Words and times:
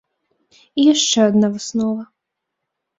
І 0.79 0.87
яшчэ 0.93 1.19
адна 1.29 1.47
выснова. 1.55 2.01